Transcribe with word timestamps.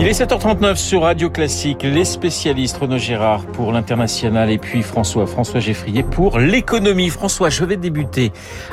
Il 0.00 0.06
est 0.06 0.12
7h39 0.12 0.76
sur 0.76 1.02
Radio 1.02 1.28
Classique, 1.28 1.82
les 1.82 2.04
spécialistes 2.04 2.76
Renaud 2.76 2.98
Gérard 2.98 3.44
pour 3.46 3.72
l'international 3.72 4.48
et 4.48 4.56
puis 4.56 4.84
François, 4.84 5.26
François 5.26 5.58
Geffrier 5.58 6.04
pour 6.04 6.38
l'économie. 6.38 7.08
François, 7.10 7.50
je 7.50 7.64
vais 7.64 7.76
débuter 7.76 8.30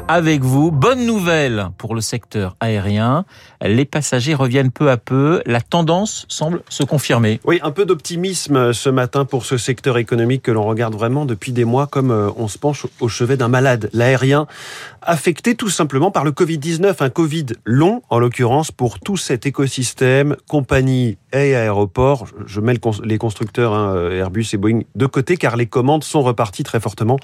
avec 0.08 0.44
vous. 0.44 0.70
Bonne 0.70 1.04
nouvelle 1.08 1.70
pour 1.80 1.96
le 1.96 2.02
secteur 2.02 2.56
aérien. 2.60 3.26
Les 3.60 3.86
passagers 3.86 4.36
reviennent 4.36 4.70
peu 4.70 4.92
à 4.92 4.98
peu. 4.98 5.42
La 5.48 5.62
tendance 5.62 6.28
semble 6.30 6.62
se 6.70 6.84
confirmer. 6.84 7.40
Oui, 7.44 7.60
un 7.64 7.72
peu 7.72 7.86
d'optimisme 7.86 8.72
ce 8.72 8.90
matin 8.92 9.26
pour 9.26 9.46
ce 9.46 9.58
secteur 9.58 9.98
économique 9.98 10.44
que 10.44 10.52
l'on 10.52 10.66
regarde 10.66 10.94
vraiment 10.94 11.26
depuis 11.26 11.54
des 11.54 11.66
mois 11.66 11.88
comme 11.88 12.12
euh, 12.12 12.30
on 12.38 12.48
se 12.48 12.60
penche 12.60 12.86
au 13.00 13.08
chevet 13.08 13.36
d'un 13.36 13.48
malade. 13.48 13.90
L'aérien 13.94 14.46
affecté 15.02 15.56
tout 15.56 15.70
simplement 15.70 16.12
par 16.12 16.24
le 16.24 16.32
Covid-19, 16.32 16.98
un 17.00 17.10
Covid 17.10 17.48
long 17.66 18.04
en 18.12 18.20
l'occurrence 18.20 18.72
pour 18.72 19.00
tout 19.00 19.18
cet 19.18 19.48
écosystème, 19.48 20.36
compagnie 20.48 21.15
et 21.34 21.56
aéroport. 21.56 22.28
Je 22.46 22.62
mets 22.62 22.78
les 23.04 23.18
constructeurs 23.18 23.74
hein, 23.74 24.10
Airbus 24.12 24.48
et 24.54 24.58
Boeing 24.58 24.82
de 24.96 25.06
côté 25.06 25.38
car 25.38 25.56
les 25.56 25.66
commandes 25.66 26.04
sont 26.04 26.22
reparties 26.22 26.64
très 26.64 26.80
fortement. 26.80 27.18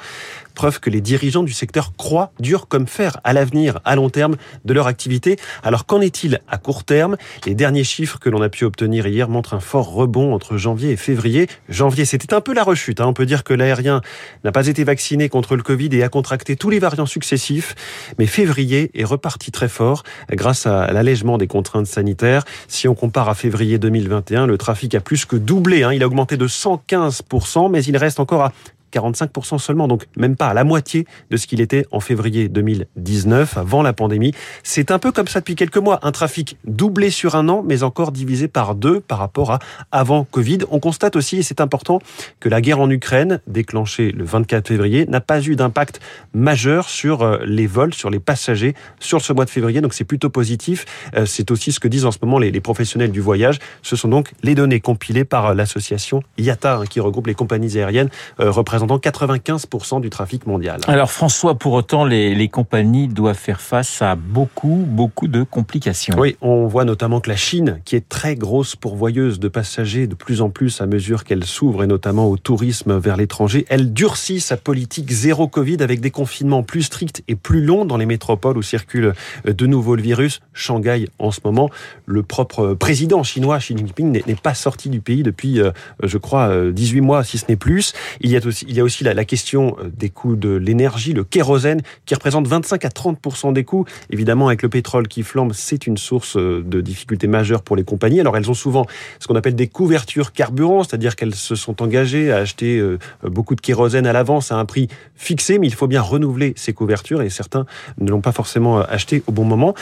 Preuve 0.55 0.79
que 0.79 0.89
les 0.89 1.01
dirigeants 1.01 1.43
du 1.43 1.53
secteur 1.53 1.93
croient 1.97 2.31
dur 2.39 2.67
comme 2.67 2.87
fer 2.87 3.19
à 3.23 3.33
l'avenir, 3.33 3.79
à 3.85 3.95
long 3.95 4.09
terme 4.09 4.35
de 4.65 4.73
leur 4.73 4.87
activité. 4.87 5.37
Alors 5.63 5.85
qu'en 5.85 6.01
est-il 6.01 6.41
à 6.47 6.57
court 6.57 6.83
terme? 6.83 7.17
Les 7.45 7.55
derniers 7.55 7.83
chiffres 7.83 8.19
que 8.19 8.29
l'on 8.29 8.41
a 8.41 8.49
pu 8.49 8.65
obtenir 8.65 9.07
hier 9.07 9.29
montrent 9.29 9.53
un 9.53 9.59
fort 9.59 9.91
rebond 9.93 10.33
entre 10.33 10.57
janvier 10.57 10.91
et 10.91 10.97
février. 10.97 11.47
Janvier, 11.69 12.05
c'était 12.05 12.33
un 12.33 12.41
peu 12.41 12.53
la 12.53 12.63
rechute. 12.63 13.01
Hein. 13.01 13.07
On 13.07 13.13
peut 13.13 13.25
dire 13.25 13.43
que 13.43 13.53
l'aérien 13.53 14.01
n'a 14.43 14.51
pas 14.51 14.67
été 14.67 14.83
vacciné 14.83 15.29
contre 15.29 15.55
le 15.55 15.63
Covid 15.63 15.89
et 15.93 16.03
a 16.03 16.09
contracté 16.09 16.55
tous 16.55 16.69
les 16.69 16.79
variants 16.79 17.05
successifs. 17.05 17.75
Mais 18.19 18.25
février 18.25 18.91
est 18.93 19.05
reparti 19.05 19.51
très 19.51 19.69
fort 19.69 20.03
grâce 20.29 20.65
à 20.65 20.91
l'allègement 20.91 21.37
des 21.37 21.47
contraintes 21.47 21.87
sanitaires. 21.87 22.43
Si 22.67 22.87
on 22.87 22.95
compare 22.95 23.29
à 23.29 23.35
février 23.35 23.79
2021, 23.82 24.48
le 24.48 24.57
trafic 24.57 24.96
a 24.96 25.01
plus 25.01 25.26
que 25.26 25.35
doublé. 25.35 25.84
Hein. 25.84 25.91
Il 25.91 26.04
a 26.04 26.07
augmenté 26.07 26.37
de 26.37 26.48
115%, 26.48 27.70
mais 27.70 27.84
il 27.84 27.98
reste 27.98 28.21
encore 28.21 28.43
à 28.43 28.54
45% 28.91 29.59
seulement, 29.59 29.87
donc 29.87 30.05
même 30.17 30.35
pas 30.35 30.47
à 30.47 30.53
la 30.53 30.63
moitié 30.63 31.05
de 31.29 31.37
ce 31.37 31.47
qu'il 31.47 31.61
était 31.61 31.85
en 31.91 31.99
février 31.99 32.49
2019, 32.49 33.57
avant 33.57 33.81
la 33.81 33.93
pandémie. 33.93 34.33
C'est 34.63 34.91
un 34.91 34.99
peu 34.99 35.11
comme 35.11 35.27
ça 35.27 35.39
depuis 35.39 35.55
quelques 35.55 35.77
mois, 35.77 35.99
un 36.03 36.11
trafic 36.11 36.57
doublé 36.65 37.09
sur 37.09 37.35
un 37.35 37.48
an, 37.49 37.63
mais 37.65 37.83
encore 37.83 38.11
divisé 38.11 38.48
par 38.48 38.75
deux 38.75 38.99
par 38.99 39.17
rapport 39.17 39.51
à 39.51 39.59
avant 39.91 40.25
Covid. 40.25 40.59
On 40.70 40.79
constate 40.79 41.15
aussi, 41.15 41.37
et 41.37 41.43
c'est 41.43 41.61
important, 41.61 41.99
que 42.39 42.49
la 42.49 42.61
guerre 42.61 42.79
en 42.79 42.89
Ukraine, 42.89 43.39
déclenchée 43.48 44.11
le 44.11 44.23
24 44.23 44.67
février, 44.67 45.05
n'a 45.05 45.21
pas 45.21 45.41
eu 45.41 45.55
d'impact 45.55 45.99
majeur 46.33 46.89
sur 46.89 47.21
euh, 47.21 47.37
les 47.45 47.67
vols, 47.67 47.93
sur 47.93 48.09
les 48.09 48.20
passagers, 48.20 48.76
sur 48.99 49.21
ce 49.21 49.33
mois 49.33 49.45
de 49.45 49.49
février, 49.49 49.81
donc 49.81 49.93
c'est 49.93 50.03
plutôt 50.03 50.29
positif. 50.29 50.85
Euh, 51.15 51.26
c'est 51.26 51.51
aussi 51.51 51.71
ce 51.71 51.79
que 51.79 51.87
disent 51.87 52.05
en 52.05 52.11
ce 52.11 52.20
moment 52.21 52.39
les, 52.39 52.61
professionnels 52.61 53.11
du 53.11 53.21
voyage. 53.21 53.59
Ce 53.81 53.95
sont 53.95 54.07
donc 54.07 54.31
les 54.43 54.55
données 54.55 54.79
compilées 54.79 55.26
par 55.26 55.48
euh, 55.48 55.53
l'association 55.53 56.23
IATA, 56.37 56.77
hein, 56.77 56.85
qui 56.85 56.99
regroupe 56.99 57.27
les 57.27 57.33
compagnies 57.33 57.77
aériennes 57.77 58.09
représentant 58.37 58.80
représentant 58.82 58.98
95% 58.98 60.01
du 60.01 60.10
trafic 60.10 60.48
mondial. 60.48 60.82
Alors 60.87 61.12
François, 61.12 61.55
pour 61.55 61.74
autant, 61.74 62.05
les, 62.05 62.35
les, 62.35 62.48
compagnies 62.48 63.07
doivent 63.07 63.38
faire 63.38 63.62
face 63.62 64.01
à 64.01 64.16
beaucoup, 64.16 64.84
beaucoup 64.88 65.28
de 65.28 65.44
complications. 65.44 66.16
Oui, 66.18 66.35
on 66.41 66.68
voit 66.68 66.85
notamment 66.85 67.19
que 67.19 67.29
la 67.29 67.35
Chine, 67.35 67.81
qui 67.85 67.96
est 67.96 68.07
très 68.07 68.35
grosse 68.35 68.75
pourvoyeuse 68.75 69.40
de 69.40 69.47
passagers 69.47 70.07
de 70.07 70.16
plus 70.16 70.41
en 70.41 70.50
plus 70.50 70.81
à 70.81 70.85
mesure 70.85 71.23
qu'elle 71.23 71.44
s'ouvre, 71.44 71.84
et 71.84 71.88
notamment 71.88 72.28
au 72.28 72.38
tourisme 72.38 72.97
vers 72.97 73.18
l'étranger, 73.18 73.66
elle 73.69 73.94
durcit 73.94 74.40
sa 74.40 74.57
politique 74.57 75.12
zéro 75.12 75.47
Covid 75.47 75.78
avec 75.81 76.01
des 76.01 76.12
confinements 76.12 76.63
plus 76.63 76.84
stricts 76.84 77.23
et 77.28 77.35
plus 77.35 77.63
longs 77.63 77.85
dans 77.85 77.97
les 77.97 78.06
métropoles 78.06 78.57
où 78.57 78.62
circule 78.62 79.13
de 79.45 79.66
nouveau 79.66 79.95
le 79.95 80.01
virus. 80.01 80.41
Shanghai 80.53 81.07
en 81.19 81.31
ce 81.31 81.40
moment, 81.44 81.69
le 82.06 82.23
propre 82.23 82.73
président 82.73 83.23
chinois, 83.23 83.59
Xi 83.59 83.78
Jinping, 83.78 84.23
n'est 84.25 84.35
pas 84.35 84.53
sorti 84.53 84.90
du 84.90 85.01
pays 85.01 85.23
depuis, 85.23 85.59
euh, 85.59 85.72
je 86.03 86.18
crois, 86.18 86.72
18 86.72 87.01
mois, 87.01 87.23
si 87.23 87.38
ce 87.38 87.45
n'est 87.47 87.55
plus. 87.55 87.94
Il 88.19 88.29
y 88.29 88.38
a 88.38 88.41
aussi 88.45 88.66
il 88.71 88.77
y 88.77 88.79
a 88.79 88.83
aussi 88.83 89.03
la, 89.03 89.25
question 89.25 89.75
euh, 89.79 89.91
des 89.93 90.09
coûts 90.09 90.35
de 90.35 90.49
l'énergie, 90.49 91.13
le 91.13 91.23
kérosène, 91.23 91.81
qui 92.05 92.15
représente 92.15 92.47
25 92.47 92.85
à 92.85 92.89
30 92.89 93.53
des 93.53 93.65
coûts. 93.65 93.85
Évidemment, 94.09 94.47
avec 94.47 94.61
le 94.61 94.69
pétrole 94.69 95.07
qui 95.07 95.23
flambe, 95.23 95.51
c'est 95.53 95.87
une 95.87 95.97
source 95.97 96.37
euh, 96.37 96.63
de 96.65 96.79
difficultés 96.79 97.27
majeures 97.27 97.63
pour 97.63 97.75
les 97.75 97.83
compagnies. 97.83 98.21
Alors, 98.21 98.37
elles 98.37 98.49
ont 98.49 98.55
souvent 98.55 98.85
ce 99.19 99.27
qu'on 99.27 99.35
appelle 99.35 99.55
des 99.55 99.67
couvertures 99.67 100.31
carburant, 100.31 100.83
c'est-à-dire 100.83 101.17
qu'elles 101.17 101.35
se 101.35 101.55
sont 101.55 101.81
engagées 101.81 102.31
à 102.31 102.37
acheter 102.37 102.77
euh, 102.77 102.97
beaucoup 103.23 103.55
de 103.55 103.61
kérosène 103.61 104.07
à 104.07 104.13
l'avance 104.13 104.51
à 104.51 104.55
un 104.55 104.65
prix 104.65 104.87
fixé, 105.15 105.59
mais 105.59 105.67
il 105.67 105.73
faut 105.73 105.87
bien 105.87 106.01
renouveler 106.01 106.53
ces 106.55 106.71
couvertures 106.71 107.21
et 107.21 107.29
certains 107.29 107.65
ne 107.99 108.09
l'ont 108.09 108.21
pas 108.21 108.31
forcément 108.31 108.79
acheté 108.79 109.21
au 109.27 109.31
bon 109.31 109.43
moment. 109.43 109.75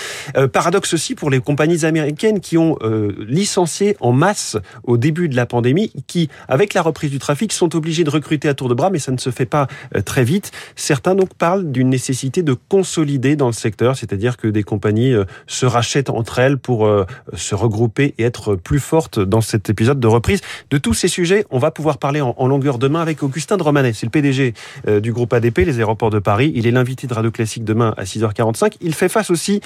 paradoxe 0.51 0.93
aussi 0.93 1.15
pour 1.15 1.29
les 1.29 1.39
compagnies 1.39 1.85
américaines 1.85 2.39
qui 2.39 2.57
ont 2.57 2.77
licencié 3.19 3.95
en 3.99 4.11
masse 4.11 4.57
au 4.83 4.97
début 4.97 5.29
de 5.29 5.35
la 5.35 5.45
pandémie, 5.45 5.91
qui, 6.07 6.29
avec 6.47 6.73
la 6.73 6.81
reprise 6.81 7.11
du 7.11 7.19
trafic, 7.19 7.53
sont 7.53 7.75
obligés 7.75 8.03
de 8.03 8.09
recruter 8.09 8.49
à 8.49 8.53
tour 8.53 8.67
de 8.67 8.73
bras, 8.79 8.89
mais 8.89 8.99
ça 8.99 9.11
ne 9.11 9.17
se 9.17 9.29
fait 9.29 9.45
pas 9.45 9.67
euh, 9.95 10.01
très 10.01 10.23
vite. 10.23 10.51
Certains 10.75 11.15
donc 11.15 11.33
parlent 11.33 11.69
d'une 11.71 11.89
nécessité 11.89 12.43
de 12.43 12.55
consolider 12.69 13.35
dans 13.35 13.47
le 13.47 13.53
secteur, 13.53 13.97
c'est-à-dire 13.97 14.37
que 14.37 14.47
des 14.47 14.63
compagnies 14.63 15.13
euh, 15.13 15.25
se 15.47 15.65
rachètent 15.65 16.09
entre 16.09 16.39
elles 16.39 16.57
pour 16.57 16.85
euh, 16.85 17.05
se 17.35 17.55
regrouper 17.55 18.15
et 18.17 18.23
être 18.23 18.55
plus 18.55 18.79
fortes 18.79 19.19
dans 19.19 19.41
cet 19.41 19.69
épisode 19.69 19.99
de 19.99 20.07
reprise. 20.07 20.39
De 20.69 20.77
tous 20.77 20.93
ces 20.93 21.09
sujets, 21.09 21.45
on 21.51 21.59
va 21.59 21.71
pouvoir 21.71 21.97
parler 21.97 22.21
en, 22.21 22.47
longueur 22.47 22.79
demain 22.79 23.01
avec 23.01 23.21
Augustin 23.21 23.57
de 23.57 23.63
Romanet. 23.63 23.93
C'est 23.93 24.05
le 24.05 24.11
PDG 24.11 24.53
du 24.87 25.13
groupe 25.13 25.31
ADP, 25.33 25.59
les 25.59 25.77
aéroports 25.77 26.09
de 26.09 26.17
Paris. 26.17 26.51
Il 26.55 26.65
est 26.65 26.71
l'invité 26.71 27.05
de 27.05 27.13
Radio 27.13 27.29
Classique 27.29 27.63
demain 27.63 27.93
à 27.97 28.05
6h45. 28.05 28.77
Il 28.81 28.95
fait 28.95 29.09
face 29.09 29.29
aussi 29.29 29.61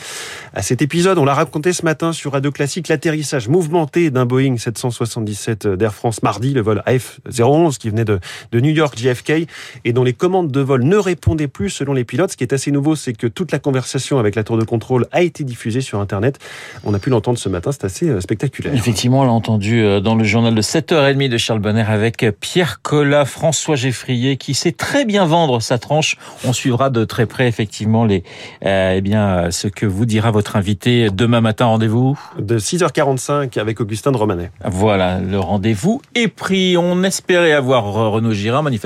à 0.53 0.61
cet 0.61 0.81
épisode, 0.81 1.17
on 1.17 1.25
l'a 1.25 1.33
raconté 1.33 1.71
ce 1.71 1.85
matin 1.85 2.11
sur 2.11 2.33
Radio 2.33 2.51
Classique, 2.51 2.89
l'atterrissage 2.89 3.47
mouvementé 3.47 4.11
d'un 4.11 4.25
Boeing 4.25 4.57
777 4.57 5.67
d'Air 5.67 5.93
France 5.93 6.23
mardi, 6.23 6.53
le 6.53 6.61
vol 6.61 6.83
AF011 6.85 7.77
qui 7.77 7.89
venait 7.89 8.05
de, 8.05 8.19
de 8.51 8.59
New 8.59 8.73
York 8.73 8.97
JFK 9.03 9.47
et 9.85 9.93
dont 9.93 10.03
les 10.03 10.13
commandes 10.13 10.51
de 10.51 10.59
vol 10.59 10.83
ne 10.83 10.97
répondaient 10.97 11.47
plus 11.47 11.69
selon 11.69 11.93
les 11.93 12.03
pilotes. 12.03 12.31
Ce 12.31 12.37
qui 12.37 12.43
est 12.43 12.53
assez 12.53 12.71
nouveau, 12.71 12.95
c'est 12.95 13.13
que 13.13 13.27
toute 13.27 13.51
la 13.51 13.59
conversation 13.59 14.19
avec 14.19 14.35
la 14.35 14.43
tour 14.43 14.57
de 14.57 14.63
contrôle 14.63 15.07
a 15.11 15.21
été 15.21 15.43
diffusée 15.43 15.81
sur 15.81 15.99
Internet. 15.99 16.39
On 16.83 16.93
a 16.93 16.99
pu 16.99 17.09
l'entendre 17.09 17.37
ce 17.37 17.49
matin, 17.49 17.71
c'est 17.71 17.85
assez 17.85 18.09
euh, 18.09 18.21
spectaculaire. 18.21 18.73
Effectivement, 18.73 19.21
on 19.21 19.23
l'a 19.23 19.31
entendu 19.31 19.81
euh, 19.81 19.99
dans 19.99 20.15
le 20.15 20.23
journal 20.23 20.55
de 20.55 20.61
7h30 20.61 21.29
de 21.29 21.37
Charles 21.37 21.59
Bonner 21.59 21.85
avec 21.87 22.25
Pierre 22.39 22.81
Collat, 22.81 23.25
François 23.25 23.75
Geffrier, 23.75 24.37
qui 24.37 24.53
sait 24.53 24.71
très 24.71 25.05
bien 25.05 25.25
vendre 25.25 25.61
sa 25.61 25.77
tranche. 25.77 26.17
On 26.45 26.53
suivra 26.53 26.89
de 26.89 27.05
très 27.05 27.25
près 27.25 27.47
effectivement 27.47 28.05
les, 28.05 28.23
euh, 28.65 28.93
eh 28.95 29.01
bien, 29.01 29.51
ce 29.51 29.67
que 29.67 29.85
vous 29.85 30.05
dira 30.05 30.31
votre 30.31 30.55
invité 30.55 31.09
demain 31.11 31.41
matin. 31.41 31.65
Rendez-vous 31.65 32.17
de 32.39 32.57
6h45 32.59 33.59
avec 33.59 33.81
Augustin 33.81 34.11
de 34.11 34.17
Romanet. 34.17 34.51
Voilà, 34.65 35.19
le 35.19 35.39
rendez-vous 35.39 36.01
est 36.15 36.27
pris. 36.27 36.77
On 36.77 37.03
espérait 37.03 37.53
avoir 37.53 37.85
Renaud 37.85 38.33
Girard, 38.33 38.63
manifestement 38.63 38.82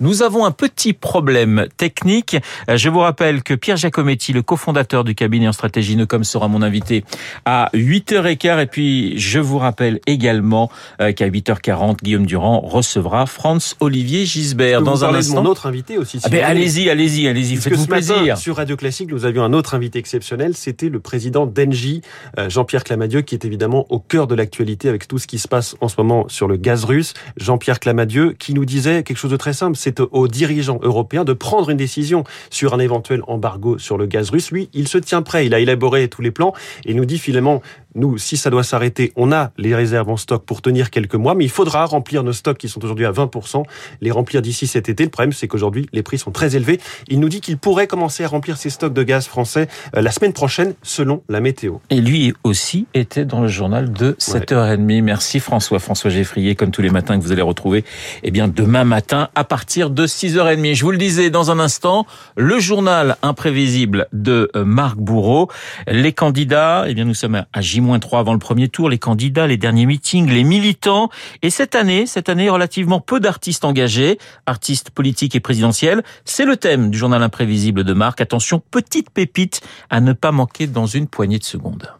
nous 0.00 0.22
avons 0.22 0.44
un 0.44 0.50
petit 0.50 0.92
problème 0.92 1.66
technique. 1.76 2.36
Euh, 2.68 2.76
je 2.76 2.88
vous 2.88 3.00
rappelle 3.00 3.42
que 3.42 3.54
Pierre 3.54 3.76
Giacometti, 3.76 4.32
le 4.32 4.42
cofondateur 4.42 5.04
du 5.04 5.14
cabinet 5.14 5.48
en 5.48 5.52
stratégie 5.52 5.96
Nocom, 5.96 6.24
sera 6.24 6.48
mon 6.48 6.62
invité 6.62 7.04
à 7.44 7.70
8h15. 7.74 8.62
Et 8.62 8.66
puis, 8.66 9.18
je 9.18 9.38
vous 9.38 9.58
rappelle 9.58 10.00
également 10.06 10.70
euh, 11.00 11.12
qu'à 11.12 11.28
8h40, 11.28 11.98
Guillaume 12.02 12.26
Durand 12.26 12.60
recevra 12.60 13.26
Franz 13.26 13.74
Olivier 13.80 14.26
Gisbert. 14.26 14.82
Dans 14.82 15.04
un 15.04 15.14
instant. 15.14 15.42
mon 15.42 15.50
autre 15.50 15.66
invité 15.66 15.98
aussi. 15.98 16.18
Ah 16.24 16.28
ben, 16.28 16.44
allez-y, 16.44 16.90
allez-y, 16.90 17.28
allez-y. 17.28 17.56
Faites-vous 17.56 17.86
plaisir. 17.86 18.36
sur 18.38 18.56
Radio 18.56 18.76
Classique, 18.76 19.10
nous 19.10 19.24
avions 19.24 19.44
un 19.44 19.52
autre 19.52 19.74
invité 19.74 19.98
exceptionnel. 19.98 20.54
C'était 20.56 20.88
le 20.88 21.00
président 21.00 21.46
d'Engie, 21.46 22.02
euh, 22.38 22.48
Jean-Pierre 22.48 22.84
Clamadieu, 22.84 23.22
qui 23.22 23.34
est 23.34 23.44
évidemment 23.44 23.86
au 23.90 23.98
cœur 23.98 24.26
de 24.26 24.34
l'actualité 24.34 24.88
avec 24.88 25.08
tout 25.08 25.18
ce 25.18 25.26
qui 25.26 25.38
se 25.38 25.48
passe 25.48 25.76
en 25.80 25.88
ce 25.88 25.94
moment 25.98 26.26
sur 26.28 26.48
le 26.48 26.56
gaz 26.56 26.84
russe. 26.84 27.14
Jean-Pierre 27.36 27.80
Clamadieu, 27.80 28.34
qui 28.38 28.54
nous 28.54 28.64
disait 28.64 29.02
quelque 29.02 29.16
chose 29.16 29.21
de 29.28 29.36
très 29.36 29.52
simple, 29.52 29.76
c'est 29.76 30.00
aux 30.00 30.28
dirigeants 30.28 30.80
européens 30.82 31.24
de 31.24 31.32
prendre 31.32 31.70
une 31.70 31.76
décision 31.76 32.24
sur 32.50 32.74
un 32.74 32.78
éventuel 32.78 33.22
embargo 33.26 33.78
sur 33.78 33.98
le 33.98 34.06
gaz 34.06 34.30
russe. 34.30 34.50
Lui, 34.50 34.68
il 34.72 34.88
se 34.88 34.98
tient 34.98 35.22
prêt, 35.22 35.46
il 35.46 35.54
a 35.54 35.60
élaboré 35.60 36.08
tous 36.08 36.22
les 36.22 36.30
plans 36.30 36.52
et 36.84 36.94
nous 36.94 37.04
dit 37.04 37.18
finalement, 37.18 37.62
nous, 37.94 38.18
si 38.18 38.36
ça 38.36 38.50
doit 38.50 38.62
s'arrêter, 38.62 39.12
on 39.16 39.32
a 39.32 39.50
les 39.58 39.74
réserves 39.74 40.08
en 40.08 40.16
stock 40.16 40.44
pour 40.44 40.62
tenir 40.62 40.90
quelques 40.90 41.14
mois, 41.14 41.34
mais 41.34 41.44
il 41.44 41.50
faudra 41.50 41.84
remplir 41.84 42.22
nos 42.22 42.32
stocks 42.32 42.58
qui 42.58 42.68
sont 42.68 42.82
aujourd'hui 42.82 43.06
à 43.06 43.12
20%, 43.12 43.64
les 44.00 44.10
remplir 44.10 44.42
d'ici 44.42 44.66
cet 44.66 44.88
été. 44.88 45.04
Le 45.04 45.10
problème, 45.10 45.32
c'est 45.32 45.48
qu'aujourd'hui, 45.48 45.88
les 45.92 46.02
prix 46.02 46.18
sont 46.18 46.30
très 46.30 46.56
élevés. 46.56 46.80
Il 47.08 47.20
nous 47.20 47.28
dit 47.28 47.40
qu'il 47.40 47.58
pourrait 47.58 47.86
commencer 47.86 48.24
à 48.24 48.28
remplir 48.28 48.56
ses 48.56 48.70
stocks 48.70 48.94
de 48.94 49.02
gaz 49.02 49.26
français 49.26 49.68
euh, 49.96 50.00
la 50.00 50.10
semaine 50.10 50.32
prochaine, 50.32 50.74
selon 50.82 51.22
la 51.28 51.40
météo. 51.40 51.76
Et 51.90 52.00
lui 52.00 52.32
aussi 52.44 52.86
était 52.94 53.24
dans 53.24 53.40
le 53.40 53.48
journal 53.48 53.92
de 53.92 54.12
7h30. 54.12 54.86
Ouais. 54.86 55.00
Merci 55.02 55.40
François. 55.40 55.78
François 55.78 56.10
Geffrier, 56.10 56.54
comme 56.54 56.70
tous 56.70 56.82
les 56.82 56.90
matins 56.90 57.18
que 57.18 57.22
vous 57.22 57.32
allez 57.32 57.42
retrouver, 57.42 57.84
eh 58.22 58.30
bien, 58.30 58.48
demain 58.48 58.84
matin 58.84 59.28
à 59.34 59.44
partir 59.44 59.90
de 59.90 60.06
6h30. 60.06 60.74
Je 60.74 60.84
vous 60.84 60.92
le 60.92 60.98
disais 60.98 61.30
dans 61.30 61.50
un 61.50 61.58
instant, 61.58 62.06
le 62.36 62.58
journal 62.58 63.16
imprévisible 63.22 64.06
de 64.12 64.50
euh, 64.56 64.64
Marc 64.64 64.96
Bourreau. 64.96 65.48
Les 65.86 66.12
candidats, 66.12 66.84
eh 66.86 66.94
bien, 66.94 67.04
nous 67.04 67.14
sommes 67.14 67.44
à 67.52 67.60
Gim 67.60 67.81
moins 67.82 67.98
3 67.98 68.20
avant 68.20 68.32
le 68.32 68.38
premier 68.38 68.68
tour, 68.68 68.88
les 68.88 68.98
candidats, 68.98 69.46
les 69.46 69.56
derniers 69.56 69.86
meetings, 69.86 70.30
les 70.30 70.44
militants. 70.44 71.10
Et 71.42 71.50
cette 71.50 71.74
année, 71.74 72.06
cette 72.06 72.28
année, 72.28 72.48
relativement 72.48 73.00
peu 73.00 73.20
d'artistes 73.20 73.64
engagés, 73.64 74.18
artistes 74.46 74.90
politiques 74.90 75.34
et 75.34 75.40
présidentiels. 75.40 76.02
C'est 76.24 76.44
le 76.44 76.56
thème 76.56 76.90
du 76.90 76.98
journal 76.98 77.22
imprévisible 77.22 77.84
de 77.84 77.92
Marc. 77.92 78.20
Attention, 78.20 78.62
petite 78.70 79.10
pépite 79.10 79.60
à 79.90 80.00
ne 80.00 80.12
pas 80.12 80.32
manquer 80.32 80.66
dans 80.66 80.86
une 80.86 81.08
poignée 81.08 81.38
de 81.38 81.44
secondes. 81.44 81.92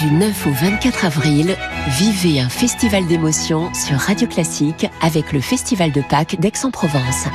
Du 0.00 0.10
9 0.10 0.46
au 0.46 0.50
24 0.50 1.04
avril, 1.04 1.56
vivez 1.88 2.40
un 2.40 2.48
festival 2.48 3.06
d'émotions 3.06 3.72
sur 3.72 3.96
Radio 3.96 4.26
Classique 4.26 4.86
avec 5.00 5.32
le 5.32 5.40
Festival 5.40 5.92
de 5.92 6.02
Pâques 6.02 6.38
d'Aix-en-Provence. 6.40 7.28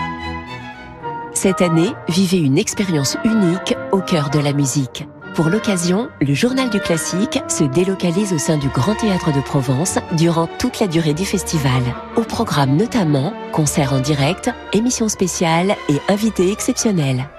Cette 1.34 1.62
année, 1.62 1.94
vivez 2.10 2.38
une 2.38 2.58
expérience 2.58 3.18
unique 3.24 3.76
au 3.92 4.02
cœur 4.02 4.30
de 4.30 4.40
la 4.40 4.52
musique. 4.52 5.06
Pour 5.36 5.50
l'occasion, 5.50 6.10
le 6.22 6.34
Journal 6.34 6.70
du 6.70 6.80
Classique 6.80 7.42
se 7.48 7.64
délocalise 7.64 8.34
au 8.34 8.38
sein 8.38 8.58
du 8.58 8.68
Grand 8.70 8.96
Théâtre 8.96 9.32
de 9.34 9.42
Provence 9.42 9.98
durant 10.18 10.48
toute 10.48 10.80
la 10.80 10.88
durée 10.88 11.14
du 11.14 11.26
festival. 11.26 11.82
Au 12.16 12.22
programme 12.22 12.76
notamment 12.76 13.34
concerts 13.54 13.94
en 13.94 14.00
direct, 14.00 14.50
émissions 14.74 15.10
spéciales 15.10 15.76
et 15.88 16.12
invités 16.12 16.52
exceptionnels. 16.52 17.30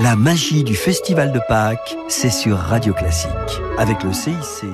La 0.00 0.16
magie 0.16 0.64
du 0.64 0.74
Festival 0.74 1.32
de 1.32 1.40
Pâques, 1.48 1.96
c'est 2.08 2.30
sur 2.30 2.56
Radio 2.56 2.92
Classique, 2.92 3.30
avec 3.78 4.02
le 4.02 4.12
CIC. 4.12 4.66